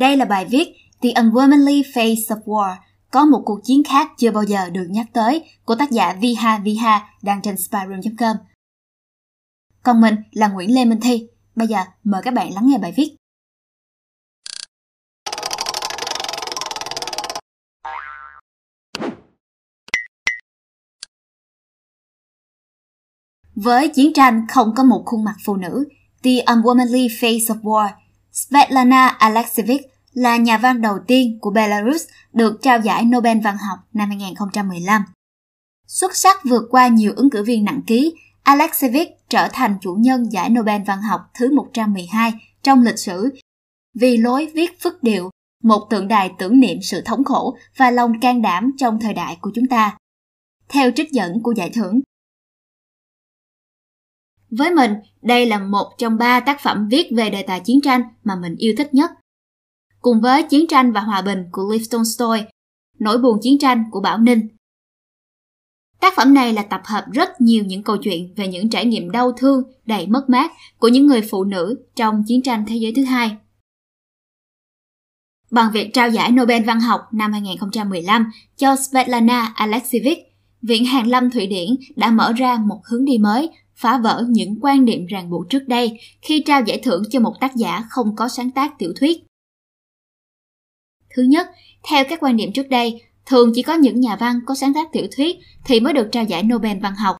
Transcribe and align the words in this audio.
Đây 0.00 0.16
là 0.16 0.24
bài 0.24 0.44
viết 0.44 0.68
The 1.00 1.08
Unwomanly 1.08 1.82
Face 1.82 2.36
of 2.36 2.42
War, 2.44 2.76
có 3.10 3.24
một 3.24 3.42
cuộc 3.44 3.60
chiến 3.64 3.82
khác 3.84 4.10
chưa 4.18 4.30
bao 4.30 4.42
giờ 4.44 4.70
được 4.70 4.86
nhắc 4.90 5.06
tới 5.12 5.44
của 5.64 5.74
tác 5.74 5.90
giả 5.90 6.12
Viha 6.20 6.58
Viha 6.58 7.08
đang 7.22 7.42
trên 7.42 7.56
spyroom.com. 7.56 8.36
Còn 9.82 10.00
mình 10.00 10.14
là 10.32 10.48
Nguyễn 10.48 10.74
Lê 10.74 10.84
Minh 10.84 11.00
Thi. 11.00 11.28
Bây 11.54 11.68
giờ 11.68 11.78
mời 12.04 12.22
các 12.24 12.34
bạn 12.34 12.54
lắng 12.54 12.66
nghe 12.66 12.78
bài 12.78 12.94
viết. 12.96 13.16
Với 23.54 23.88
chiến 23.88 24.12
tranh 24.14 24.46
không 24.48 24.72
có 24.76 24.84
một 24.84 25.02
khuôn 25.06 25.24
mặt 25.24 25.36
phụ 25.44 25.56
nữ, 25.56 25.88
The 26.22 26.30
Unwomanly 26.30 27.08
Face 27.08 27.46
of 27.46 27.60
War, 27.62 27.88
Svetlana 28.32 29.06
Alexievich 29.06 29.80
là 30.12 30.36
nhà 30.36 30.58
văn 30.58 30.80
đầu 30.80 30.98
tiên 31.06 31.38
của 31.40 31.50
Belarus 31.50 32.02
được 32.32 32.58
trao 32.62 32.80
giải 32.80 33.04
Nobel 33.04 33.38
văn 33.40 33.56
học 33.68 33.78
năm 33.92 34.08
2015. 34.08 35.02
Xuất 35.86 36.16
sắc 36.16 36.36
vượt 36.44 36.62
qua 36.70 36.88
nhiều 36.88 37.12
ứng 37.16 37.30
cử 37.30 37.44
viên 37.44 37.64
nặng 37.64 37.80
ký, 37.86 38.14
Alexievich 38.42 39.08
trở 39.28 39.48
thành 39.52 39.76
chủ 39.80 39.94
nhân 39.94 40.32
giải 40.32 40.50
Nobel 40.50 40.82
văn 40.86 41.02
học 41.02 41.20
thứ 41.34 41.54
112 41.54 42.32
trong 42.62 42.82
lịch 42.82 42.98
sử 42.98 43.30
vì 43.94 44.16
lối 44.16 44.46
viết 44.54 44.80
phức 44.80 45.02
điệu, 45.02 45.30
một 45.62 45.86
tượng 45.90 46.08
đài 46.08 46.30
tưởng 46.38 46.60
niệm 46.60 46.78
sự 46.82 47.02
thống 47.04 47.24
khổ 47.24 47.56
và 47.76 47.90
lòng 47.90 48.20
can 48.20 48.42
đảm 48.42 48.70
trong 48.78 49.00
thời 49.00 49.14
đại 49.14 49.38
của 49.40 49.50
chúng 49.54 49.66
ta. 49.66 49.96
Theo 50.68 50.90
trích 50.90 51.10
dẫn 51.12 51.42
của 51.42 51.52
giải 51.56 51.70
thưởng, 51.70 52.00
với 54.50 54.70
mình, 54.74 54.94
đây 55.22 55.46
là 55.46 55.58
một 55.58 55.92
trong 55.98 56.16
ba 56.16 56.40
tác 56.40 56.60
phẩm 56.60 56.88
viết 56.88 57.08
về 57.16 57.30
đề 57.30 57.42
tài 57.42 57.60
chiến 57.60 57.80
tranh 57.80 58.02
mà 58.24 58.36
mình 58.36 58.56
yêu 58.56 58.74
thích 58.78 58.94
nhất. 58.94 59.10
Cùng 60.00 60.20
với 60.20 60.42
Chiến 60.42 60.66
tranh 60.66 60.92
và 60.92 61.00
Hòa 61.00 61.22
bình 61.22 61.44
của 61.52 61.72
Lev 61.72 61.82
Tolstoy, 61.90 62.40
Nỗi 62.98 63.18
buồn 63.18 63.38
chiến 63.42 63.58
tranh 63.58 63.84
của 63.90 64.00
Bảo 64.00 64.18
Ninh. 64.18 64.48
Tác 66.00 66.16
phẩm 66.16 66.34
này 66.34 66.52
là 66.52 66.62
tập 66.62 66.80
hợp 66.84 67.04
rất 67.12 67.40
nhiều 67.40 67.64
những 67.64 67.82
câu 67.82 67.96
chuyện 67.96 68.34
về 68.36 68.48
những 68.48 68.70
trải 68.70 68.86
nghiệm 68.86 69.10
đau 69.10 69.32
thương, 69.32 69.62
đầy 69.86 70.06
mất 70.06 70.24
mát 70.28 70.52
của 70.78 70.88
những 70.88 71.06
người 71.06 71.20
phụ 71.30 71.44
nữ 71.44 71.84
trong 71.96 72.24
chiến 72.26 72.42
tranh 72.42 72.64
thế 72.68 72.76
giới 72.76 72.92
thứ 72.96 73.04
hai. 73.04 73.36
Bằng 75.50 75.70
việc 75.72 75.90
trao 75.94 76.08
giải 76.08 76.30
Nobel 76.30 76.64
văn 76.64 76.80
học 76.80 77.00
năm 77.12 77.32
2015 77.32 78.30
cho 78.56 78.76
Svetlana 78.76 79.52
Alexievich, 79.54 80.18
Viện 80.62 80.84
Hàn 80.84 81.06
Lâm 81.06 81.30
Thụy 81.30 81.46
Điển 81.46 81.68
đã 81.96 82.10
mở 82.10 82.32
ra 82.32 82.58
một 82.66 82.80
hướng 82.84 83.04
đi 83.04 83.18
mới 83.18 83.50
phá 83.80 83.98
vỡ 83.98 84.24
những 84.28 84.58
quan 84.60 84.84
niệm 84.84 85.06
ràng 85.06 85.30
buộc 85.30 85.50
trước 85.50 85.68
đây 85.68 86.00
khi 86.22 86.42
trao 86.46 86.62
giải 86.62 86.80
thưởng 86.82 87.02
cho 87.10 87.20
một 87.20 87.34
tác 87.40 87.56
giả 87.56 87.84
không 87.90 88.16
có 88.16 88.28
sáng 88.28 88.50
tác 88.50 88.78
tiểu 88.78 88.92
thuyết. 88.96 89.24
Thứ 91.16 91.22
nhất, 91.22 91.46
theo 91.82 92.04
các 92.08 92.18
quan 92.22 92.36
niệm 92.36 92.52
trước 92.52 92.68
đây, 92.68 93.02
thường 93.26 93.52
chỉ 93.54 93.62
có 93.62 93.74
những 93.74 94.00
nhà 94.00 94.16
văn 94.16 94.40
có 94.46 94.54
sáng 94.54 94.74
tác 94.74 94.92
tiểu 94.92 95.06
thuyết 95.16 95.36
thì 95.64 95.80
mới 95.80 95.92
được 95.92 96.08
trao 96.12 96.24
giải 96.24 96.42
Nobel 96.42 96.78
văn 96.78 96.94
học. 96.94 97.16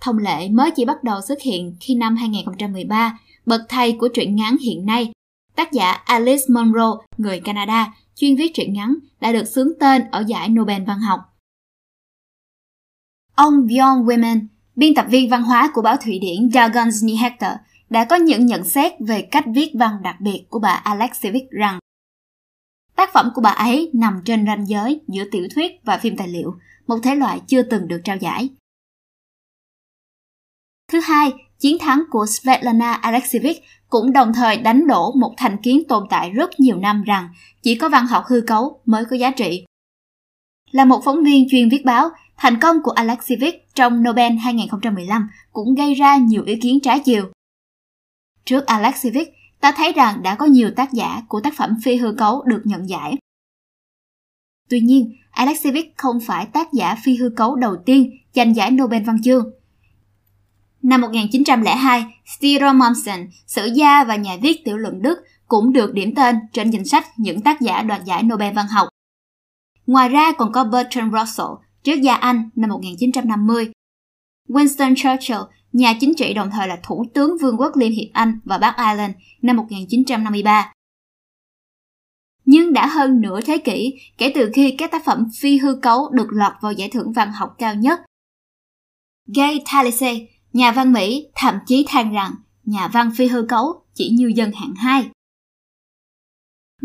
Thông 0.00 0.18
lệ 0.18 0.48
mới 0.48 0.70
chỉ 0.70 0.84
bắt 0.84 1.04
đầu 1.04 1.20
xuất 1.28 1.42
hiện 1.42 1.76
khi 1.80 1.94
năm 1.94 2.16
2013, 2.16 3.18
bậc 3.46 3.60
thầy 3.68 3.92
của 3.92 4.08
truyện 4.08 4.36
ngắn 4.36 4.56
hiện 4.58 4.86
nay, 4.86 5.12
tác 5.56 5.72
giả 5.72 5.90
Alice 5.92 6.44
Munro, 6.48 6.98
người 7.16 7.40
Canada, 7.40 7.94
chuyên 8.14 8.36
viết 8.36 8.50
truyện 8.54 8.72
ngắn, 8.72 8.94
đã 9.20 9.32
được 9.32 9.44
xướng 9.44 9.68
tên 9.80 10.02
ở 10.10 10.24
giải 10.26 10.48
Nobel 10.48 10.82
văn 10.84 10.98
học. 10.98 11.20
Ông 13.34 13.54
Bjorn 13.66 14.04
Women 14.04 14.46
Biên 14.76 14.94
tập 14.94 15.06
viên 15.08 15.30
văn 15.30 15.42
hóa 15.42 15.70
của 15.74 15.82
báo 15.82 15.96
Thụy 15.96 16.18
Điển 16.18 16.50
Dagon 16.54 16.92
Snihector 16.92 17.52
đã 17.90 18.04
có 18.04 18.16
những 18.16 18.46
nhận 18.46 18.64
xét 18.64 18.92
về 19.00 19.22
cách 19.22 19.44
viết 19.54 19.70
văn 19.74 20.02
đặc 20.02 20.16
biệt 20.20 20.44
của 20.50 20.58
bà 20.58 20.70
Alexievich 20.70 21.50
rằng 21.50 21.78
tác 22.96 23.12
phẩm 23.12 23.30
của 23.34 23.40
bà 23.40 23.50
ấy 23.50 23.90
nằm 23.94 24.22
trên 24.24 24.46
ranh 24.46 24.66
giới 24.68 25.00
giữa 25.08 25.24
tiểu 25.30 25.48
thuyết 25.54 25.72
và 25.84 25.98
phim 25.98 26.16
tài 26.16 26.28
liệu, 26.28 26.54
một 26.86 26.98
thể 27.02 27.14
loại 27.14 27.40
chưa 27.46 27.62
từng 27.62 27.88
được 27.88 28.00
trao 28.04 28.16
giải. 28.16 28.48
Thứ 30.92 31.00
hai, 31.00 31.32
chiến 31.58 31.78
thắng 31.80 32.02
của 32.10 32.26
Svetlana 32.26 32.92
Alexievich 32.92 33.62
cũng 33.88 34.12
đồng 34.12 34.32
thời 34.34 34.56
đánh 34.56 34.86
đổ 34.86 35.12
một 35.12 35.34
thành 35.36 35.56
kiến 35.62 35.82
tồn 35.88 36.06
tại 36.10 36.30
rất 36.30 36.60
nhiều 36.60 36.76
năm 36.76 37.02
rằng 37.02 37.28
chỉ 37.62 37.74
có 37.74 37.88
văn 37.88 38.06
học 38.06 38.24
hư 38.26 38.40
cấu 38.46 38.80
mới 38.86 39.04
có 39.04 39.16
giá 39.16 39.30
trị. 39.30 39.64
Là 40.72 40.84
một 40.84 41.00
phóng 41.04 41.24
viên 41.24 41.46
chuyên 41.50 41.68
viết 41.68 41.84
báo, 41.84 42.10
Thành 42.42 42.60
công 42.60 42.76
của 42.82 42.90
Alexievich 42.90 43.74
trong 43.74 44.02
Nobel 44.02 44.32
2015 44.32 45.28
cũng 45.52 45.74
gây 45.74 45.94
ra 45.94 46.16
nhiều 46.16 46.42
ý 46.46 46.56
kiến 46.56 46.80
trái 46.80 47.00
chiều. 47.04 47.30
Trước 48.44 48.66
Alexievich, 48.66 49.28
ta 49.60 49.72
thấy 49.72 49.92
rằng 49.92 50.22
đã 50.22 50.34
có 50.34 50.46
nhiều 50.46 50.70
tác 50.76 50.92
giả 50.92 51.22
của 51.28 51.40
tác 51.40 51.54
phẩm 51.56 51.76
phi 51.84 51.96
hư 51.96 52.12
cấu 52.12 52.42
được 52.42 52.62
nhận 52.64 52.88
giải. 52.88 53.16
Tuy 54.68 54.80
nhiên, 54.80 55.12
Alexievich 55.30 55.96
không 55.96 56.20
phải 56.20 56.46
tác 56.46 56.72
giả 56.72 56.96
phi 57.02 57.16
hư 57.16 57.30
cấu 57.36 57.54
đầu 57.54 57.76
tiên 57.86 58.10
giành 58.34 58.56
giải 58.56 58.70
Nobel 58.70 59.02
văn 59.02 59.22
chương. 59.22 59.50
Năm 60.82 61.00
1902, 61.00 62.04
Stiro 62.26 62.72
Mommsen, 62.72 63.30
sử 63.46 63.70
gia 63.74 64.04
và 64.04 64.16
nhà 64.16 64.36
viết 64.42 64.64
tiểu 64.64 64.76
luận 64.76 65.02
Đức 65.02 65.18
cũng 65.46 65.72
được 65.72 65.94
điểm 65.94 66.14
tên 66.14 66.36
trên 66.52 66.70
danh 66.70 66.84
sách 66.84 67.06
những 67.16 67.40
tác 67.40 67.60
giả 67.60 67.82
đoạt 67.82 68.04
giải 68.04 68.22
Nobel 68.22 68.54
văn 68.54 68.66
học. 68.68 68.88
Ngoài 69.92 70.08
ra 70.08 70.32
còn 70.32 70.52
có 70.52 70.64
Bertrand 70.64 71.14
Russell, 71.14 71.48
triết 71.82 71.98
gia 72.00 72.14
Anh 72.14 72.50
năm 72.54 72.70
1950. 72.70 73.72
Winston 74.48 74.94
Churchill, 74.96 75.40
nhà 75.72 75.94
chính 76.00 76.14
trị 76.14 76.34
đồng 76.34 76.50
thời 76.50 76.68
là 76.68 76.78
Thủ 76.82 77.04
tướng 77.14 77.38
Vương 77.38 77.56
quốc 77.60 77.76
Liên 77.76 77.92
hiệp 77.92 78.08
Anh 78.12 78.38
và 78.44 78.58
Bắc 78.58 78.76
Ireland 78.76 79.14
năm 79.42 79.56
1953. 79.56 80.72
Nhưng 82.44 82.72
đã 82.72 82.86
hơn 82.86 83.20
nửa 83.20 83.40
thế 83.40 83.58
kỷ 83.58 83.94
kể 84.18 84.32
từ 84.34 84.50
khi 84.54 84.74
các 84.78 84.90
tác 84.90 85.04
phẩm 85.04 85.26
phi 85.40 85.58
hư 85.58 85.74
cấu 85.74 86.10
được 86.12 86.28
lọt 86.30 86.52
vào 86.60 86.72
giải 86.72 86.88
thưởng 86.92 87.12
văn 87.12 87.32
học 87.32 87.54
cao 87.58 87.74
nhất. 87.74 88.00
Gay 89.36 89.62
Talese, 89.72 90.16
nhà 90.52 90.72
văn 90.72 90.92
Mỹ, 90.92 91.26
thậm 91.34 91.54
chí 91.66 91.84
than 91.88 92.12
rằng 92.12 92.34
nhà 92.64 92.88
văn 92.88 93.10
phi 93.16 93.26
hư 93.26 93.42
cấu 93.48 93.84
chỉ 93.94 94.10
như 94.10 94.32
dân 94.36 94.52
hạng 94.52 94.74
hai. 94.74 95.10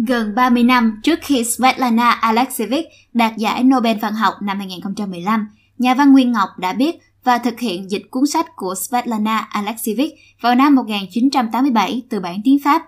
Gần 0.06 0.36
30 0.36 0.64
năm 0.64 1.00
trước 1.04 1.20
khi 1.22 1.44
Svetlana 1.44 2.12
Alexievich 2.12 2.86
đạt 3.14 3.38
giải 3.38 3.64
Nobel 3.64 3.98
văn 3.98 4.14
học 4.14 4.34
năm 4.42 4.58
2015, 4.58 5.48
nhà 5.78 5.94
văn 5.94 6.12
Nguyên 6.12 6.32
Ngọc 6.32 6.50
đã 6.60 6.74
biết 6.74 6.96
và 7.24 7.38
thực 7.38 7.60
hiện 7.60 7.92
dịch 7.92 8.12
cuốn 8.12 8.28
sách 8.28 8.46
của 8.56 8.76
Svetlana 8.76 9.38
Alexievich 9.38 10.14
vào 10.42 10.56
năm 10.56 10.76
1987 10.76 12.02
từ 12.10 12.20
bản 12.20 12.42
tiếng 12.44 12.58
Pháp. 12.64 12.82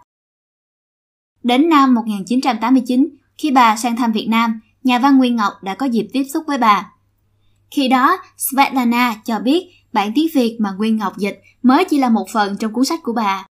Đến 1.43 1.69
năm 1.69 1.95
1989, 1.95 3.09
khi 3.37 3.51
bà 3.51 3.75
sang 3.75 3.95
thăm 3.95 4.11
Việt 4.11 4.27
Nam, 4.29 4.59
nhà 4.83 4.99
văn 4.99 5.17
Nguyên 5.17 5.35
Ngọc 5.35 5.53
đã 5.63 5.75
có 5.75 5.85
dịp 5.85 6.07
tiếp 6.13 6.23
xúc 6.33 6.43
với 6.47 6.57
bà. 6.57 6.91
Khi 7.71 7.87
đó, 7.87 8.17
Svetlana 8.37 9.15
cho 9.25 9.39
biết 9.39 9.69
bản 9.93 10.11
tiếng 10.15 10.27
Việt 10.33 10.57
mà 10.59 10.71
Nguyên 10.71 10.97
Ngọc 10.97 11.17
dịch 11.17 11.41
mới 11.63 11.85
chỉ 11.85 11.97
là 11.97 12.09
một 12.09 12.25
phần 12.33 12.57
trong 12.59 12.73
cuốn 12.73 12.85
sách 12.85 12.99
của 13.03 13.13
bà. 13.13 13.45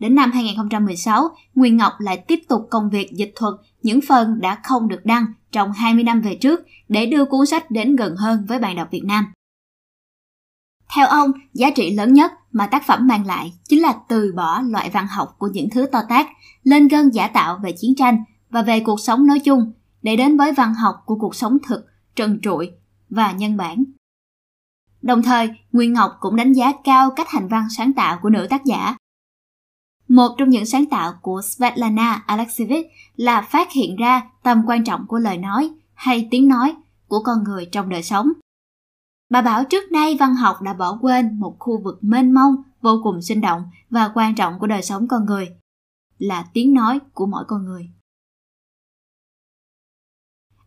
Đến 0.00 0.14
năm 0.14 0.32
2016, 0.32 1.28
Nguyên 1.54 1.76
Ngọc 1.76 1.92
lại 1.98 2.24
tiếp 2.28 2.40
tục 2.48 2.68
công 2.70 2.90
việc 2.90 3.10
dịch 3.12 3.32
thuật 3.36 3.54
những 3.82 4.00
phần 4.08 4.40
đã 4.40 4.60
không 4.64 4.88
được 4.88 5.00
đăng 5.04 5.24
trong 5.52 5.72
20 5.72 6.04
năm 6.04 6.20
về 6.20 6.34
trước 6.34 6.60
để 6.88 7.06
đưa 7.06 7.24
cuốn 7.24 7.46
sách 7.46 7.70
đến 7.70 7.96
gần 7.96 8.16
hơn 8.16 8.44
với 8.48 8.58
bạn 8.58 8.76
đọc 8.76 8.88
Việt 8.90 9.04
Nam. 9.04 9.24
Theo 10.94 11.06
ông, 11.06 11.32
giá 11.54 11.70
trị 11.70 11.94
lớn 11.94 12.12
nhất 12.12 12.32
mà 12.52 12.66
tác 12.66 12.86
phẩm 12.86 13.06
mang 13.06 13.26
lại 13.26 13.52
chính 13.68 13.82
là 13.82 13.94
từ 14.08 14.32
bỏ 14.36 14.60
loại 14.60 14.90
văn 14.90 15.06
học 15.06 15.34
của 15.38 15.48
những 15.52 15.70
thứ 15.70 15.86
to 15.92 16.00
tác, 16.08 16.26
lên 16.62 16.88
gân 16.88 17.10
giả 17.10 17.28
tạo 17.28 17.58
về 17.62 17.72
chiến 17.78 17.94
tranh 17.96 18.24
và 18.50 18.62
về 18.62 18.80
cuộc 18.80 19.00
sống 19.00 19.26
nói 19.26 19.38
chung, 19.38 19.72
để 20.02 20.16
đến 20.16 20.36
với 20.36 20.52
văn 20.52 20.74
học 20.74 20.94
của 21.06 21.16
cuộc 21.20 21.34
sống 21.34 21.58
thực, 21.66 21.86
trần 22.16 22.38
trụi 22.42 22.70
và 23.10 23.32
nhân 23.32 23.56
bản. 23.56 23.84
Đồng 25.02 25.22
thời, 25.22 25.50
Nguyên 25.72 25.92
Ngọc 25.92 26.12
cũng 26.20 26.36
đánh 26.36 26.52
giá 26.52 26.72
cao 26.84 27.10
cách 27.16 27.28
hành 27.30 27.48
văn 27.48 27.68
sáng 27.76 27.92
tạo 27.92 28.18
của 28.22 28.30
nữ 28.30 28.46
tác 28.50 28.64
giả 28.64 28.96
một 30.10 30.34
trong 30.38 30.48
những 30.48 30.66
sáng 30.66 30.86
tạo 30.86 31.12
của 31.22 31.42
Svetlana 31.42 32.22
Alexievich 32.26 32.86
là 33.16 33.42
phát 33.42 33.72
hiện 33.72 33.96
ra 33.96 34.22
tầm 34.42 34.62
quan 34.66 34.84
trọng 34.84 35.06
của 35.06 35.18
lời 35.18 35.38
nói 35.38 35.70
hay 35.94 36.28
tiếng 36.30 36.48
nói 36.48 36.74
của 37.08 37.22
con 37.24 37.44
người 37.44 37.68
trong 37.72 37.88
đời 37.88 38.02
sống. 38.02 38.28
Bà 39.30 39.42
bảo 39.42 39.64
trước 39.64 39.92
nay 39.92 40.16
văn 40.20 40.34
học 40.34 40.62
đã 40.62 40.74
bỏ 40.74 40.98
quên 41.00 41.40
một 41.40 41.56
khu 41.58 41.82
vực 41.82 41.98
mênh 42.00 42.34
mông, 42.34 42.54
vô 42.82 43.00
cùng 43.02 43.22
sinh 43.22 43.40
động 43.40 43.62
và 43.90 44.10
quan 44.14 44.34
trọng 44.34 44.58
của 44.58 44.66
đời 44.66 44.82
sống 44.82 45.08
con 45.08 45.26
người, 45.26 45.48
là 46.18 46.46
tiếng 46.52 46.74
nói 46.74 46.98
của 47.12 47.26
mỗi 47.26 47.44
con 47.48 47.64
người. 47.64 47.90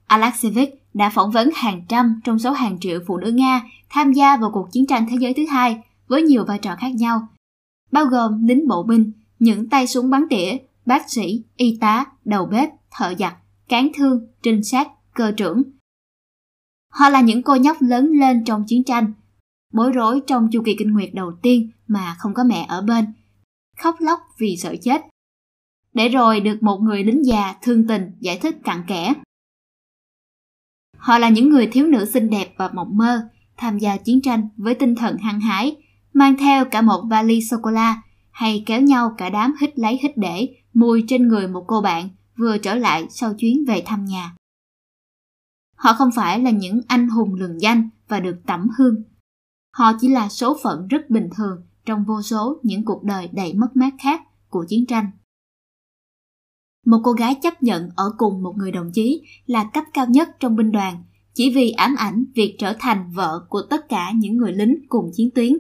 Alexievich 0.06 0.70
đã 0.94 1.10
phỏng 1.10 1.32
vấn 1.32 1.50
hàng 1.56 1.86
trăm 1.90 2.22
trong 2.24 2.40
số 2.40 2.52
hàng 2.52 2.80
triệu 2.80 3.00
phụ 3.08 3.18
nữ 3.18 3.32
Nga 3.32 3.62
tham 3.90 4.14
gia 4.14 4.38
vào 4.38 4.52
cuộc 4.54 4.68
chiến 4.72 4.88
tranh 4.88 5.08
thế 5.10 5.18
giới 5.20 5.34
thứ 5.34 5.46
hai 5.46 5.84
với 6.08 6.22
nhiều 6.22 6.46
vai 6.46 6.60
trò 6.60 6.76
khác 6.76 6.96
nhau, 6.96 7.28
bao 7.92 8.06
gồm 8.06 8.48
lính 8.48 8.68
bộ 8.68 8.84
binh, 8.84 9.12
những 9.40 9.70
tay 9.70 9.88
súng 9.88 10.10
bắn 10.10 10.24
tỉa, 10.30 10.58
bác 10.86 11.10
sĩ, 11.10 11.44
y 11.56 11.78
tá, 11.82 12.06
đầu 12.26 12.46
bếp, 12.46 12.70
thợ 12.92 13.16
giặt, 13.20 13.34
cán 13.68 13.92
thương, 13.96 14.28
trinh 14.44 14.64
sát, 14.64 14.88
cơ 15.14 15.32
trưởng. 15.38 15.64
Họ 16.90 17.10
là 17.10 17.22
những 17.22 17.44
cô 17.44 17.56
nhóc 17.56 17.78
lớn 17.80 18.12
lên 18.12 18.44
trong 18.46 18.64
chiến 18.68 18.84
tranh, 18.84 19.14
bối 19.74 19.92
rối 19.92 20.22
trong 20.28 20.50
chu 20.52 20.62
kỳ 20.66 20.76
kinh 20.80 20.94
nguyệt 20.94 21.10
đầu 21.14 21.32
tiên 21.42 21.72
mà 21.88 22.16
không 22.20 22.34
có 22.34 22.44
mẹ 22.44 22.66
ở 22.70 22.82
bên, 22.82 23.06
khóc 23.78 23.96
lóc 24.00 24.20
vì 24.40 24.58
sợ 24.58 24.76
chết. 24.82 25.02
để 25.94 26.10
rồi 26.10 26.40
được 26.40 26.64
một 26.64 26.78
người 26.78 27.04
lính 27.04 27.26
già 27.26 27.56
thương 27.62 27.88
tình 27.88 28.12
giải 28.20 28.40
thích 28.40 28.56
cặn 28.64 28.84
kẽ. 28.88 29.14
Họ 30.98 31.18
là 31.18 31.30
những 31.30 31.50
người 31.50 31.68
thiếu 31.68 31.88
nữ 31.88 32.06
xinh 32.06 32.30
đẹp 32.30 32.54
và 32.58 32.70
mộng 32.74 32.98
mơ, 32.98 33.30
tham 33.58 33.78
gia 33.80 33.98
chiến 33.98 34.22
tranh 34.22 34.50
với 34.58 34.76
tinh 34.76 34.96
thần 34.96 35.18
hăng 35.18 35.40
hái, 35.40 35.76
mang 36.14 36.38
theo 36.38 36.66
cả 36.66 36.82
một 36.82 37.02
vali 37.10 37.42
sô-cô-la 37.42 38.02
hay 38.34 38.64
kéo 38.66 38.82
nhau 38.82 39.16
cả 39.18 39.30
đám 39.30 39.54
hít 39.62 39.80
lấy 39.80 40.00
hít 40.02 40.18
để, 40.18 40.56
mùi 40.74 41.04
trên 41.08 41.28
người 41.28 41.48
một 41.48 41.64
cô 41.68 41.82
bạn, 41.82 42.10
vừa 42.38 42.58
trở 42.58 42.76
lại 42.76 43.08
sau 43.10 43.34
chuyến 43.34 43.66
về 43.68 43.84
thăm 43.86 44.06
nhà. 44.06 44.36
Họ 45.76 45.94
không 45.94 46.10
phải 46.16 46.40
là 46.40 46.52
những 46.52 46.82
anh 46.88 47.10
hùng 47.10 47.34
lừng 47.34 47.62
danh 47.62 47.90
và 48.08 48.20
được 48.20 48.36
tẩm 48.48 48.68
hương. 48.78 49.04
Họ 49.74 49.92
chỉ 50.02 50.10
là 50.10 50.30
số 50.30 50.58
phận 50.64 50.88
rất 50.88 51.10
bình 51.10 51.30
thường 51.38 51.62
trong 51.86 52.04
vô 52.04 52.22
số 52.22 52.60
những 52.64 52.86
cuộc 52.86 53.04
đời 53.04 53.30
đầy 53.34 53.54
mất 53.54 53.76
mát 53.76 53.94
khác 54.00 54.22
của 54.50 54.66
chiến 54.70 54.86
tranh. 54.86 55.12
Một 56.86 57.02
cô 57.04 57.12
gái 57.12 57.36
chấp 57.42 57.64
nhận 57.64 57.90
ở 57.96 58.14
cùng 58.18 58.44
một 58.44 58.54
người 58.58 58.72
đồng 58.72 58.92
chí 58.94 59.22
là 59.46 59.70
cấp 59.74 59.84
cao 59.94 60.06
nhất 60.10 60.30
trong 60.40 60.56
binh 60.56 60.72
đoàn, 60.72 61.04
chỉ 61.34 61.54
vì 61.56 61.72
ám 61.72 61.96
ảnh 61.98 62.26
việc 62.36 62.56
trở 62.60 62.76
thành 62.80 63.12
vợ 63.16 63.46
của 63.50 63.62
tất 63.70 63.90
cả 63.90 64.12
những 64.16 64.38
người 64.38 64.54
lính 64.54 64.76
cùng 64.90 65.12
chiến 65.14 65.30
tuyến. 65.36 65.54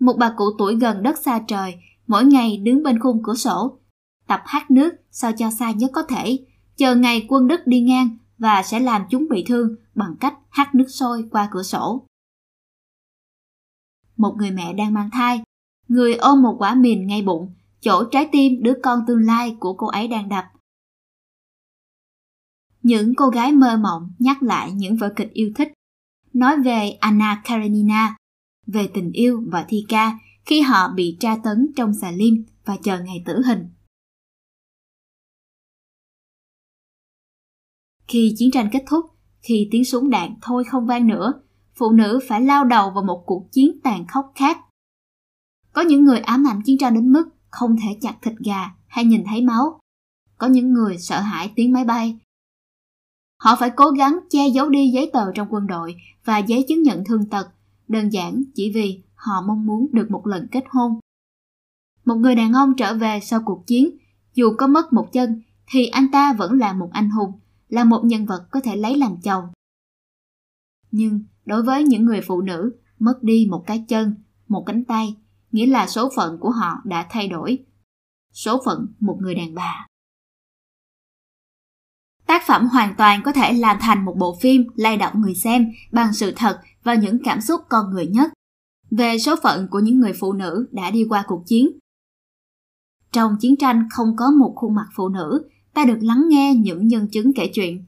Một 0.00 0.16
bà 0.18 0.34
cụ 0.36 0.44
tuổi 0.58 0.76
gần 0.76 1.02
đất 1.02 1.18
xa 1.18 1.40
trời, 1.48 1.74
mỗi 2.06 2.24
ngày 2.24 2.56
đứng 2.56 2.82
bên 2.82 2.98
khung 2.98 3.22
cửa 3.22 3.34
sổ, 3.34 3.78
tập 4.26 4.42
hát 4.46 4.70
nước 4.70 4.90
sao 5.10 5.32
cho 5.32 5.50
xa 5.50 5.70
nhất 5.70 5.90
có 5.94 6.02
thể, 6.02 6.38
chờ 6.76 6.94
ngày 6.94 7.26
quân 7.28 7.48
Đức 7.48 7.60
đi 7.66 7.80
ngang 7.80 8.18
và 8.38 8.62
sẽ 8.62 8.80
làm 8.80 9.02
chúng 9.10 9.28
bị 9.30 9.44
thương 9.46 9.76
bằng 9.94 10.16
cách 10.20 10.34
hát 10.50 10.74
nước 10.74 10.86
sôi 10.88 11.24
qua 11.30 11.48
cửa 11.50 11.62
sổ. 11.62 12.06
Một 14.16 14.34
người 14.38 14.50
mẹ 14.50 14.72
đang 14.72 14.94
mang 14.94 15.10
thai, 15.10 15.42
người 15.88 16.14
ôm 16.14 16.42
một 16.42 16.56
quả 16.58 16.74
mìn 16.74 17.06
ngay 17.06 17.22
bụng, 17.22 17.54
chỗ 17.80 18.04
trái 18.04 18.28
tim 18.32 18.62
đứa 18.62 18.74
con 18.82 19.00
tương 19.06 19.26
lai 19.26 19.56
của 19.60 19.74
cô 19.74 19.86
ấy 19.86 20.08
đang 20.08 20.28
đập. 20.28 20.44
Những 22.82 23.14
cô 23.14 23.28
gái 23.28 23.52
mơ 23.52 23.76
mộng 23.76 24.12
nhắc 24.18 24.42
lại 24.42 24.72
những 24.72 24.96
vở 24.96 25.12
kịch 25.16 25.32
yêu 25.32 25.52
thích, 25.56 25.72
nói 26.32 26.56
về 26.62 26.90
Anna 26.90 27.42
Karenina, 27.44 28.16
về 28.72 28.90
tình 28.94 29.12
yêu 29.12 29.42
và 29.46 29.66
thi 29.68 29.84
ca 29.88 30.18
khi 30.44 30.60
họ 30.60 30.88
bị 30.94 31.16
tra 31.20 31.36
tấn 31.44 31.72
trong 31.76 31.94
xà 31.94 32.10
lim 32.10 32.44
và 32.64 32.76
chờ 32.82 33.00
ngày 33.00 33.22
tử 33.26 33.42
hình. 33.46 33.68
Khi 38.08 38.34
chiến 38.36 38.50
tranh 38.50 38.68
kết 38.72 38.84
thúc, 38.88 39.06
khi 39.42 39.68
tiếng 39.70 39.84
súng 39.84 40.10
đạn 40.10 40.34
thôi 40.42 40.64
không 40.64 40.86
vang 40.86 41.06
nữa, 41.06 41.32
phụ 41.74 41.90
nữ 41.90 42.20
phải 42.28 42.42
lao 42.42 42.64
đầu 42.64 42.90
vào 42.90 43.04
một 43.04 43.22
cuộc 43.26 43.48
chiến 43.52 43.80
tàn 43.82 44.06
khốc 44.06 44.32
khác. 44.34 44.58
Có 45.72 45.82
những 45.82 46.04
người 46.04 46.18
ám 46.18 46.46
ảnh 46.46 46.62
chiến 46.64 46.78
tranh 46.78 46.94
đến 46.94 47.12
mức 47.12 47.24
không 47.50 47.76
thể 47.76 47.98
chặt 48.00 48.14
thịt 48.22 48.34
gà 48.44 48.70
hay 48.86 49.04
nhìn 49.04 49.24
thấy 49.26 49.42
máu. 49.42 49.80
Có 50.38 50.46
những 50.46 50.72
người 50.72 50.98
sợ 50.98 51.20
hãi 51.20 51.52
tiếng 51.54 51.72
máy 51.72 51.84
bay. 51.84 52.18
Họ 53.40 53.56
phải 53.56 53.70
cố 53.76 53.90
gắng 53.90 54.18
che 54.30 54.48
giấu 54.48 54.68
đi 54.68 54.88
giấy 54.88 55.10
tờ 55.12 55.32
trong 55.32 55.48
quân 55.50 55.66
đội 55.66 55.96
và 56.24 56.38
giấy 56.38 56.64
chứng 56.68 56.82
nhận 56.82 57.04
thương 57.04 57.26
tật, 57.30 57.48
đơn 57.90 58.12
giản 58.12 58.42
chỉ 58.54 58.72
vì 58.74 59.02
họ 59.14 59.42
mong 59.46 59.66
muốn 59.66 59.86
được 59.92 60.10
một 60.10 60.26
lần 60.26 60.46
kết 60.50 60.64
hôn. 60.70 61.00
Một 62.04 62.14
người 62.14 62.34
đàn 62.34 62.52
ông 62.52 62.72
trở 62.76 62.94
về 62.94 63.20
sau 63.22 63.40
cuộc 63.44 63.66
chiến, 63.66 63.90
dù 64.34 64.52
có 64.58 64.66
mất 64.66 64.92
một 64.92 65.08
chân 65.12 65.42
thì 65.66 65.86
anh 65.86 66.10
ta 66.12 66.32
vẫn 66.32 66.52
là 66.52 66.72
một 66.72 66.88
anh 66.92 67.10
hùng, 67.10 67.32
là 67.68 67.84
một 67.84 68.04
nhân 68.04 68.26
vật 68.26 68.46
có 68.50 68.60
thể 68.60 68.76
lấy 68.76 68.96
làm 68.96 69.16
chồng. 69.22 69.44
Nhưng 70.90 71.20
đối 71.44 71.62
với 71.62 71.84
những 71.84 72.04
người 72.04 72.20
phụ 72.26 72.40
nữ 72.40 72.72
mất 72.98 73.22
đi 73.22 73.46
một 73.50 73.64
cái 73.66 73.84
chân, 73.88 74.14
một 74.48 74.64
cánh 74.66 74.84
tay, 74.84 75.16
nghĩa 75.52 75.66
là 75.66 75.86
số 75.86 76.10
phận 76.16 76.38
của 76.40 76.50
họ 76.50 76.82
đã 76.84 77.06
thay 77.10 77.28
đổi. 77.28 77.58
Số 78.32 78.62
phận 78.64 78.86
một 79.00 79.18
người 79.20 79.34
đàn 79.34 79.54
bà. 79.54 79.86
Tác 82.30 82.46
phẩm 82.46 82.68
hoàn 82.68 82.94
toàn 82.94 83.22
có 83.24 83.32
thể 83.32 83.52
làm 83.52 83.76
thành 83.80 84.04
một 84.04 84.14
bộ 84.18 84.38
phim 84.40 84.64
lay 84.74 84.96
động 84.96 85.20
người 85.20 85.34
xem 85.34 85.72
bằng 85.92 86.12
sự 86.12 86.32
thật 86.36 86.60
và 86.84 86.94
những 86.94 87.18
cảm 87.24 87.40
xúc 87.40 87.60
con 87.68 87.90
người 87.90 88.06
nhất 88.06 88.32
về 88.90 89.18
số 89.18 89.34
phận 89.42 89.68
của 89.70 89.78
những 89.78 90.00
người 90.00 90.12
phụ 90.20 90.32
nữ 90.32 90.66
đã 90.70 90.90
đi 90.90 91.06
qua 91.08 91.24
cuộc 91.26 91.42
chiến. 91.46 91.70
Trong 93.12 93.36
chiến 93.40 93.56
tranh 93.56 93.88
không 93.90 94.16
có 94.16 94.30
một 94.30 94.52
khuôn 94.56 94.74
mặt 94.74 94.86
phụ 94.96 95.08
nữ, 95.08 95.48
ta 95.74 95.84
được 95.84 95.98
lắng 96.00 96.24
nghe 96.28 96.54
những 96.54 96.88
nhân 96.88 97.08
chứng 97.08 97.32
kể 97.32 97.50
chuyện. 97.54 97.84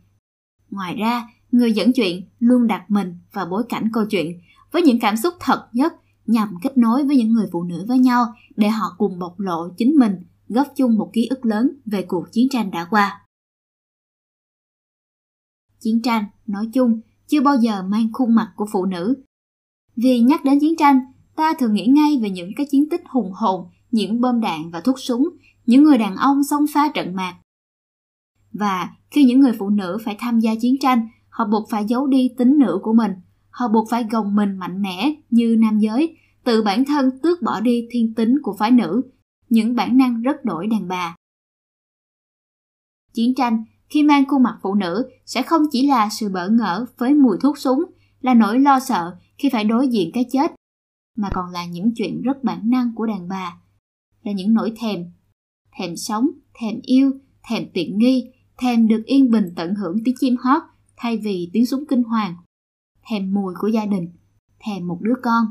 Ngoài 0.71 0.97
ra, 0.97 1.29
người 1.53 1.73
dẫn 1.73 1.93
chuyện 1.93 2.29
luôn 2.39 2.67
đặt 2.67 2.85
mình 2.89 3.19
vào 3.33 3.47
bối 3.47 3.63
cảnh 3.69 3.91
câu 3.93 4.05
chuyện 4.11 4.41
với 4.73 4.83
những 4.83 5.01
cảm 5.01 5.17
xúc 5.17 5.35
thật 5.41 5.69
nhất 5.73 5.95
nhằm 6.27 6.55
kết 6.63 6.79
nối 6.79 7.05
với 7.05 7.17
những 7.17 7.33
người 7.33 7.47
phụ 7.53 7.63
nữ 7.63 7.85
với 7.89 7.99
nhau 7.99 8.27
để 8.57 8.69
họ 8.69 8.95
cùng 8.99 9.19
bộc 9.19 9.41
lộ 9.41 9.69
chính 9.77 9.97
mình 9.99 10.17
góp 10.49 10.67
chung 10.77 10.97
một 10.97 11.11
ký 11.13 11.27
ức 11.27 11.45
lớn 11.45 11.71
về 11.87 12.03
cuộc 12.03 12.33
chiến 12.33 12.49
tranh 12.51 12.71
đã 12.71 12.85
qua. 12.91 13.22
Chiến 15.83 16.03
tranh, 16.03 16.25
nói 16.47 16.69
chung, 16.73 17.01
chưa 17.27 17.41
bao 17.41 17.57
giờ 17.57 17.83
mang 17.83 18.09
khuôn 18.13 18.35
mặt 18.35 18.53
của 18.57 18.67
phụ 18.73 18.85
nữ. 18.85 19.15
Vì 19.97 20.21
nhắc 20.21 20.45
đến 20.45 20.59
chiến 20.61 20.77
tranh, 20.77 21.01
ta 21.37 21.55
thường 21.59 21.75
nghĩ 21.75 21.87
ngay 21.87 22.19
về 22.23 22.31
những 22.31 22.51
cái 22.57 22.67
chiến 22.71 22.89
tích 22.91 23.03
hùng 23.07 23.33
hồn, 23.35 23.69
những 23.91 24.21
bom 24.21 24.41
đạn 24.41 24.71
và 24.71 24.81
thuốc 24.81 24.99
súng, 24.99 25.29
những 25.67 25.83
người 25.83 25.99
đàn 25.99 26.17
ông 26.17 26.45
xông 26.45 26.65
pha 26.75 26.89
trận 26.95 27.15
mạc. 27.15 27.35
Và 28.53 28.91
khi 29.11 29.25
những 29.25 29.41
người 29.41 29.53
phụ 29.59 29.69
nữ 29.69 29.99
phải 30.05 30.17
tham 30.19 30.41
gia 30.41 30.55
chiến 30.61 30.77
tranh, 30.81 31.09
họ 31.29 31.45
buộc 31.45 31.71
phải 31.71 31.85
giấu 31.89 32.07
đi 32.07 32.31
tính 32.39 32.59
nữ 32.59 32.79
của 32.83 32.93
mình, 32.93 33.13
họ 33.51 33.69
buộc 33.69 33.91
phải 33.91 34.05
gồng 34.11 34.35
mình 34.35 34.57
mạnh 34.57 34.83
mẽ 34.83 35.15
như 35.31 35.57
nam 35.59 35.79
giới, 35.79 36.17
tự 36.45 36.63
bản 36.63 36.85
thân 36.85 37.19
tước 37.23 37.43
bỏ 37.43 37.61
đi 37.61 37.89
thiên 37.91 38.15
tính 38.15 38.39
của 38.43 38.57
phái 38.59 38.71
nữ, 38.71 39.03
những 39.49 39.77
bản 39.77 39.97
năng 39.97 40.23
rất 40.23 40.45
đổi 40.45 40.67
đàn 40.67 40.89
bà. 40.89 41.17
Chiến 43.13 43.35
tranh 43.35 43.65
khi 43.93 44.03
mang 44.03 44.25
khuôn 44.29 44.43
mặt 44.43 44.59
phụ 44.63 44.75
nữ 44.75 45.11
sẽ 45.27 45.43
không 45.43 45.63
chỉ 45.71 45.87
là 45.87 46.09
sự 46.09 46.29
bỡ 46.29 46.49
ngỡ 46.49 46.87
với 46.99 47.15
mùi 47.15 47.37
thuốc 47.41 47.59
súng, 47.59 47.85
là 48.21 48.35
nỗi 48.35 48.61
lo 48.61 48.81
sợ 48.81 49.17
khi 49.39 49.49
phải 49.53 49.65
đối 49.65 49.89
diện 49.89 50.11
cái 50.15 50.25
chết, 50.33 50.53
mà 51.17 51.31
còn 51.35 51.51
là 51.51 51.67
những 51.67 51.93
chuyện 51.97 52.23
rất 52.23 52.45
bản 52.45 52.71
năng 52.71 52.95
của 52.95 53.07
đàn 53.07 53.29
bà, 53.29 53.57
là 54.23 54.33
những 54.33 54.55
nỗi 54.55 54.73
thèm, 54.77 55.05
thèm 55.79 55.97
sống, 55.97 56.29
thèm 56.61 56.81
yêu, 56.83 57.13
thèm 57.49 57.67
tiện 57.75 57.99
nghi, 57.99 58.33
thèm 58.59 58.89
được 58.89 59.03
yên 59.07 59.31
bình 59.31 59.53
tận 59.57 59.75
hưởng 59.75 59.97
tiếng 60.05 60.15
chim 60.21 60.37
hót 60.37 60.63
thay 60.97 61.17
vì 61.17 61.51
tiếng 61.53 61.67
súng 61.67 61.85
kinh 61.89 62.03
hoàng, 62.03 62.37
thèm 63.11 63.35
mùi 63.35 63.55
của 63.59 63.69
gia 63.69 63.87
đình, 63.87 64.09
thèm 64.67 64.87
một 64.89 64.99
đứa 65.03 65.15
con. 65.23 65.45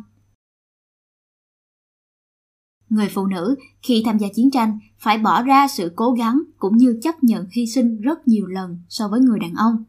Người 2.92 3.10
phụ 3.10 3.26
nữ 3.26 3.56
khi 3.82 4.04
tham 4.06 4.18
gia 4.18 4.28
chiến 4.36 4.52
tranh 4.52 4.80
phải 5.00 5.18
bỏ 5.18 5.44
ra 5.44 5.68
sự 5.68 5.92
cố 5.96 6.12
gắng 6.12 6.42
cũng 6.58 6.78
như 6.78 7.00
chấp 7.02 7.24
nhận 7.24 7.48
hy 7.52 7.68
sinh 7.68 8.02
rất 8.02 8.28
nhiều 8.28 8.48
lần 8.48 8.82
so 8.90 9.08
với 9.08 9.20
người 9.20 9.40
đàn 9.40 9.54
ông. 9.54 9.84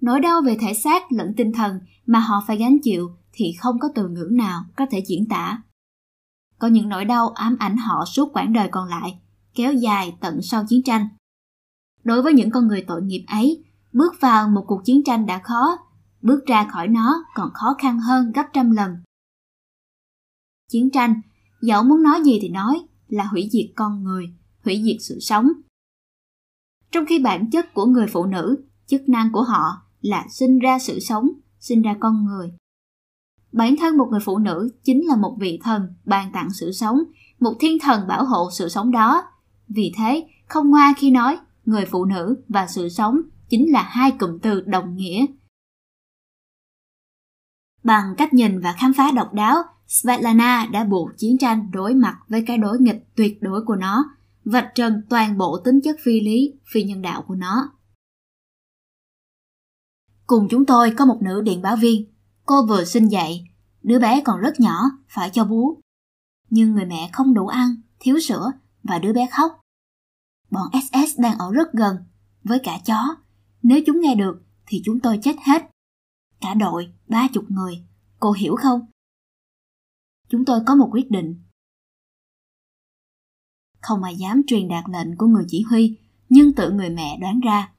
Nỗi 0.00 0.20
đau 0.20 0.40
về 0.46 0.56
thể 0.60 0.74
xác 0.74 1.12
lẫn 1.12 1.34
tinh 1.36 1.52
thần 1.52 1.80
mà 2.06 2.18
họ 2.18 2.44
phải 2.46 2.56
gánh 2.56 2.78
chịu 2.82 3.10
thì 3.32 3.52
không 3.60 3.78
có 3.78 3.88
từ 3.94 4.08
ngữ 4.08 4.28
nào 4.32 4.64
có 4.76 4.86
thể 4.90 5.04
diễn 5.06 5.28
tả. 5.28 5.62
Có 6.58 6.68
những 6.68 6.88
nỗi 6.88 7.04
đau 7.04 7.28
ám 7.28 7.56
ảnh 7.58 7.76
họ 7.76 8.04
suốt 8.04 8.32
quãng 8.32 8.52
đời 8.52 8.68
còn 8.72 8.88
lại, 8.88 9.20
kéo 9.54 9.72
dài 9.72 10.16
tận 10.20 10.42
sau 10.42 10.64
chiến 10.68 10.82
tranh. 10.82 11.08
Đối 12.04 12.22
với 12.22 12.32
những 12.32 12.50
con 12.50 12.68
người 12.68 12.84
tội 12.88 13.02
nghiệp 13.02 13.24
ấy, 13.28 13.64
bước 13.92 14.14
vào 14.20 14.48
một 14.48 14.64
cuộc 14.66 14.84
chiến 14.84 15.02
tranh 15.04 15.26
đã 15.26 15.40
khó, 15.44 15.78
bước 16.22 16.46
ra 16.46 16.68
khỏi 16.72 16.88
nó 16.88 17.24
còn 17.34 17.50
khó 17.54 17.74
khăn 17.78 18.00
hơn 18.00 18.32
gấp 18.32 18.46
trăm 18.52 18.70
lần. 18.70 18.96
Chiến 20.68 20.90
tranh 20.90 21.20
Dẫu 21.60 21.82
muốn 21.82 22.02
nói 22.02 22.20
gì 22.24 22.38
thì 22.42 22.48
nói 22.48 22.86
là 23.08 23.24
hủy 23.24 23.48
diệt 23.52 23.66
con 23.76 24.04
người, 24.04 24.32
hủy 24.64 24.82
diệt 24.84 24.96
sự 25.00 25.18
sống. 25.20 25.48
Trong 26.90 27.06
khi 27.06 27.18
bản 27.18 27.50
chất 27.50 27.74
của 27.74 27.86
người 27.86 28.06
phụ 28.06 28.26
nữ, 28.26 28.64
chức 28.86 29.08
năng 29.08 29.32
của 29.32 29.42
họ 29.42 29.82
là 30.00 30.26
sinh 30.30 30.58
ra 30.58 30.78
sự 30.78 31.00
sống, 31.00 31.28
sinh 31.58 31.82
ra 31.82 31.96
con 32.00 32.24
người. 32.24 32.52
Bản 33.52 33.76
thân 33.80 33.96
một 33.96 34.08
người 34.10 34.20
phụ 34.24 34.38
nữ 34.38 34.70
chính 34.84 35.06
là 35.06 35.16
một 35.16 35.36
vị 35.40 35.60
thần 35.62 35.94
ban 36.04 36.32
tặng 36.32 36.48
sự 36.52 36.72
sống, 36.72 36.98
một 37.40 37.56
thiên 37.60 37.78
thần 37.78 38.08
bảo 38.08 38.24
hộ 38.24 38.50
sự 38.52 38.68
sống 38.68 38.90
đó. 38.90 39.22
Vì 39.68 39.92
thế, 39.96 40.28
không 40.48 40.70
ngoa 40.70 40.94
khi 40.96 41.10
nói 41.10 41.38
người 41.64 41.84
phụ 41.86 42.04
nữ 42.04 42.42
và 42.48 42.66
sự 42.66 42.88
sống 42.88 43.20
chính 43.48 43.72
là 43.72 43.82
hai 43.82 44.10
cụm 44.10 44.38
từ 44.38 44.60
đồng 44.60 44.96
nghĩa. 44.96 45.26
Bằng 47.84 48.14
cách 48.16 48.34
nhìn 48.34 48.60
và 48.60 48.72
khám 48.72 48.92
phá 48.96 49.10
độc 49.10 49.34
đáo, 49.34 49.56
Svetlana 49.88 50.66
đã 50.72 50.84
buộc 50.84 51.10
chiến 51.16 51.38
tranh 51.38 51.70
đối 51.72 51.94
mặt 51.94 52.18
với 52.28 52.44
cái 52.46 52.58
đối 52.58 52.80
nghịch 52.80 53.06
tuyệt 53.16 53.42
đối 53.42 53.64
của 53.64 53.76
nó, 53.76 54.04
vạch 54.44 54.68
trần 54.74 55.02
toàn 55.10 55.38
bộ 55.38 55.58
tính 55.64 55.80
chất 55.84 55.96
phi 56.04 56.20
lý, 56.20 56.54
phi 56.72 56.82
nhân 56.82 57.02
đạo 57.02 57.24
của 57.28 57.34
nó. 57.34 57.72
Cùng 60.26 60.48
chúng 60.50 60.66
tôi 60.66 60.94
có 60.96 61.04
một 61.04 61.18
nữ 61.22 61.40
điện 61.40 61.62
báo 61.62 61.76
viên. 61.76 62.12
Cô 62.46 62.66
vừa 62.66 62.84
sinh 62.84 63.08
dậy, 63.08 63.44
đứa 63.82 63.98
bé 63.98 64.22
còn 64.24 64.40
rất 64.40 64.60
nhỏ, 64.60 64.82
phải 65.08 65.30
cho 65.32 65.44
bú. 65.44 65.80
Nhưng 66.50 66.74
người 66.74 66.84
mẹ 66.84 67.10
không 67.12 67.34
đủ 67.34 67.46
ăn, 67.46 67.76
thiếu 68.00 68.20
sữa 68.20 68.52
và 68.82 68.98
đứa 68.98 69.12
bé 69.12 69.28
khóc. 69.32 69.60
Bọn 70.50 70.68
SS 70.72 71.20
đang 71.20 71.38
ở 71.38 71.52
rất 71.52 71.72
gần, 71.72 71.96
với 72.44 72.58
cả 72.58 72.78
chó. 72.84 73.16
Nếu 73.62 73.80
chúng 73.86 74.00
nghe 74.00 74.14
được 74.14 74.42
thì 74.66 74.82
chúng 74.84 75.00
tôi 75.00 75.18
chết 75.22 75.36
hết. 75.46 75.62
Cả 76.40 76.54
đội, 76.54 76.92
ba 77.06 77.28
chục 77.32 77.44
người. 77.48 77.84
Cô 78.20 78.32
hiểu 78.32 78.56
không? 78.56 78.80
Chúng 80.28 80.44
tôi 80.44 80.60
có 80.66 80.74
một 80.74 80.88
quyết 80.92 81.10
định 81.10 81.42
không 83.80 84.02
ai 84.02 84.16
dám 84.16 84.42
truyền 84.46 84.68
đạt 84.68 84.84
lệnh 84.88 85.16
của 85.16 85.26
người 85.26 85.44
chỉ 85.48 85.62
huy, 85.62 85.98
nhưng 86.28 86.54
tự 86.54 86.70
người 86.70 86.90
mẹ 86.90 87.18
đoán 87.20 87.40
ra. 87.40 87.72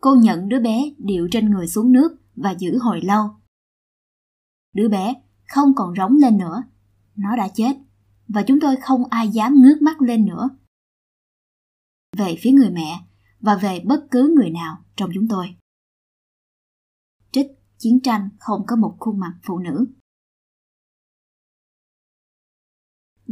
Cô 0.00 0.14
nhận 0.14 0.48
đứa 0.48 0.60
bé 0.60 0.90
điệu 0.98 1.28
trên 1.30 1.50
người 1.50 1.68
xuống 1.68 1.92
nước 1.92 2.16
và 2.36 2.54
giữ 2.58 2.78
hồi 2.78 3.00
lâu. 3.02 3.30
Đứa 4.74 4.88
bé 4.88 5.14
không 5.48 5.74
còn 5.76 5.94
rống 5.96 6.16
lên 6.16 6.38
nữa, 6.38 6.62
nó 7.16 7.36
đã 7.36 7.48
chết 7.54 7.76
và 8.28 8.42
chúng 8.46 8.60
tôi 8.60 8.76
không 8.76 9.04
ai 9.10 9.28
dám 9.28 9.54
ngước 9.54 9.82
mắt 9.82 10.02
lên 10.02 10.26
nữa. 10.26 10.48
Về 12.16 12.36
phía 12.40 12.50
người 12.50 12.70
mẹ 12.70 13.06
và 13.40 13.56
về 13.56 13.80
bất 13.86 14.06
cứ 14.10 14.34
người 14.36 14.50
nào 14.50 14.84
trong 14.96 15.10
chúng 15.14 15.28
tôi. 15.28 15.54
Trích 17.32 17.46
chiến 17.78 18.00
tranh 18.00 18.28
không 18.38 18.62
có 18.66 18.76
một 18.76 18.96
khuôn 19.00 19.20
mặt 19.20 19.38
phụ 19.42 19.58
nữ. 19.58 19.86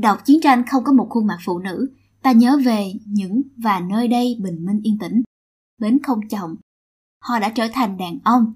Đọc 0.02 0.24
chiến 0.24 0.40
tranh 0.42 0.62
không 0.70 0.84
có 0.84 0.92
một 0.92 1.06
khuôn 1.10 1.26
mặt 1.26 1.38
phụ 1.44 1.58
nữ, 1.58 1.90
ta 2.22 2.32
nhớ 2.32 2.58
về 2.64 2.92
những 3.06 3.42
và 3.56 3.80
nơi 3.80 4.08
đây 4.08 4.36
bình 4.40 4.64
minh 4.64 4.80
yên 4.82 4.98
tĩnh. 4.98 5.22
Bến 5.78 5.98
không 6.02 6.28
chồng. 6.28 6.54
Họ 7.24 7.38
đã 7.38 7.48
trở 7.48 7.68
thành 7.72 7.96
đàn 7.96 8.18
ông. 8.24 8.54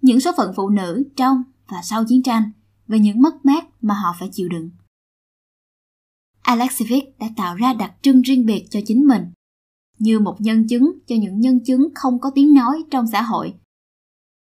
Những 0.00 0.20
số 0.20 0.32
phận 0.36 0.52
phụ 0.56 0.68
nữ 0.68 1.04
trong 1.16 1.42
và 1.68 1.82
sau 1.82 2.04
chiến 2.08 2.22
tranh 2.22 2.50
về 2.86 2.98
những 2.98 3.22
mất 3.22 3.44
mát 3.44 3.64
mà 3.80 3.94
họ 3.94 4.14
phải 4.18 4.28
chịu 4.32 4.48
đựng. 4.48 4.70
Alexievich 6.42 7.18
đã 7.18 7.26
tạo 7.36 7.54
ra 7.54 7.74
đặc 7.74 7.92
trưng 8.02 8.22
riêng 8.22 8.46
biệt 8.46 8.66
cho 8.70 8.80
chính 8.86 9.06
mình, 9.06 9.22
như 9.98 10.20
một 10.20 10.36
nhân 10.38 10.66
chứng 10.68 10.98
cho 11.06 11.16
những 11.16 11.40
nhân 11.40 11.60
chứng 11.64 11.88
không 11.94 12.20
có 12.20 12.30
tiếng 12.34 12.54
nói 12.54 12.84
trong 12.90 13.06
xã 13.12 13.22
hội. 13.22 13.54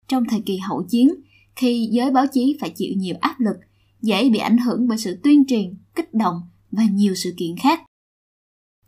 Trong 0.08 0.24
thời 0.30 0.42
kỳ 0.46 0.58
hậu 0.58 0.82
chiến, 0.88 1.14
khi 1.56 1.88
giới 1.92 2.10
báo 2.10 2.26
chí 2.32 2.56
phải 2.60 2.70
chịu 2.70 2.94
nhiều 2.96 3.16
áp 3.20 3.40
lực, 3.40 3.56
dễ 4.06 4.30
bị 4.30 4.38
ảnh 4.38 4.58
hưởng 4.58 4.88
bởi 4.88 4.98
sự 4.98 5.20
tuyên 5.22 5.44
truyền, 5.46 5.74
kích 5.94 6.14
động 6.14 6.42
và 6.72 6.82
nhiều 6.84 7.14
sự 7.14 7.34
kiện 7.36 7.56
khác. 7.56 7.80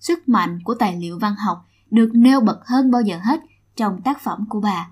Sức 0.01 0.29
mạnh 0.29 0.59
của 0.65 0.75
tài 0.75 0.97
liệu 0.97 1.19
văn 1.19 1.35
học 1.47 1.59
được 1.91 2.11
nêu 2.15 2.41
bật 2.41 2.61
hơn 2.67 2.91
bao 2.91 3.03
giờ 3.03 3.19
hết 3.25 3.41
trong 3.77 4.03
tác 4.03 4.21
phẩm 4.21 4.45
của 4.49 4.61
bà. 4.61 4.91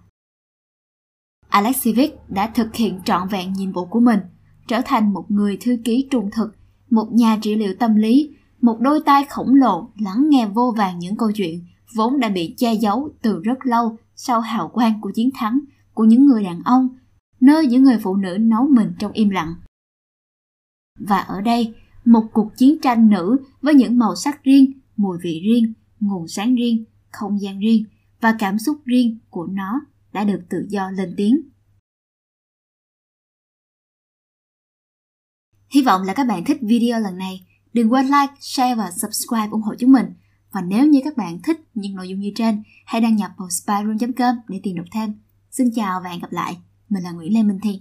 Alexievich 1.49 2.31
đã 2.31 2.47
thực 2.55 2.75
hiện 2.75 3.01
trọn 3.05 3.29
vẹn 3.29 3.53
nhiệm 3.53 3.73
vụ 3.73 3.87
của 3.87 4.01
mình, 4.01 4.21
trở 4.69 4.81
thành 4.85 5.13
một 5.13 5.31
người 5.31 5.59
thư 5.61 5.77
ký 5.85 6.09
trung 6.11 6.31
thực, 6.33 6.57
một 6.91 7.13
nhà 7.13 7.39
trị 7.43 7.55
liệu 7.55 7.75
tâm 7.79 7.97
lý, 7.97 8.31
một 8.61 8.81
đôi 8.81 9.01
tai 9.07 9.25
khổng 9.25 9.55
lồ 9.55 9.89
lắng 9.99 10.29
nghe 10.29 10.47
vô 10.47 10.75
vàng 10.77 10.99
những 10.99 11.17
câu 11.17 11.33
chuyện 11.33 11.65
vốn 11.95 12.21
đã 12.21 12.29
bị 12.29 12.55
che 12.57 12.75
giấu 12.75 13.09
từ 13.23 13.41
rất 13.43 13.67
lâu 13.67 13.97
sau 14.17 14.41
hào 14.41 14.69
quang 14.69 15.01
của 15.01 15.11
chiến 15.15 15.31
thắng 15.35 15.61
của 15.95 16.05
những 16.05 16.27
người 16.27 16.45
đàn 16.45 16.63
ông, 16.65 16.89
nơi 17.41 17.67
những 17.67 17.83
người 17.83 17.99
phụ 18.03 18.17
nữ 18.17 18.37
nấu 18.41 18.69
mình 18.69 18.93
trong 18.99 19.13
im 19.13 19.31
lặng. 19.31 19.55
Và 20.99 21.19
ở 21.19 21.41
đây, 21.41 21.75
một 22.05 22.23
cuộc 22.33 22.51
chiến 22.57 22.79
tranh 22.83 23.09
nữ 23.11 23.37
với 23.63 23.75
những 23.75 23.99
màu 23.99 24.17
sắc 24.17 24.45
riêng, 24.45 24.73
mùi 24.97 25.19
vị 25.23 25.43
riêng, 25.45 25.73
nguồn 26.01 26.29
sáng 26.29 26.55
riêng, 26.55 26.85
không 27.11 27.41
gian 27.41 27.59
riêng 27.59 27.85
và 28.21 28.37
cảm 28.39 28.59
xúc 28.59 28.79
riêng 28.85 29.19
của 29.31 29.47
nó 29.47 29.81
đã 30.13 30.25
được 30.25 30.43
tự 30.51 30.67
do 30.69 30.91
lên 30.91 31.15
tiếng. 31.17 31.41
Hy 35.71 35.83
vọng 35.83 36.03
là 36.03 36.15
các 36.15 36.25
bạn 36.25 36.45
thích 36.45 36.59
video 36.63 37.01
lần 37.01 37.19
này. 37.19 37.47
Đừng 37.73 37.93
quên 37.93 38.07
like, 38.07 38.35
share 38.41 38.75
và 38.75 38.91
subscribe 38.91 39.49
ủng 39.51 39.63
hộ 39.63 39.75
chúng 39.79 39.93
mình. 39.93 40.07
Và 40.53 40.63
nếu 40.63 40.87
như 40.87 41.01
các 41.05 41.17
bạn 41.17 41.43
thích 41.43 41.61
những 41.75 41.95
nội 41.95 42.09
dung 42.09 42.21
như 42.21 42.33
trên, 42.35 42.63
hãy 42.85 43.01
đăng 43.01 43.17
nhập 43.17 43.31
vào 43.37 43.49
spyroom.com 43.51 44.37
để 44.49 44.61
tìm 44.63 44.77
đọc 44.77 44.87
thêm. 44.93 45.15
Xin 45.51 45.71
chào 45.75 46.01
và 46.05 46.11
hẹn 46.11 46.21
gặp 46.21 46.33
lại. 46.33 46.57
Mình 46.89 47.03
là 47.03 47.13
Nguyễn 47.13 47.35
Lê 47.35 47.43
Minh 47.43 47.59
Thi. 47.63 47.81